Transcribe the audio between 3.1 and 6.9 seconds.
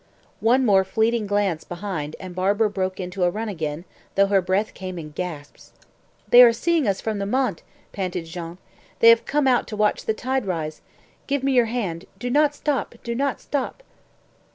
a run again, though her breath came in gasps. "They are seeing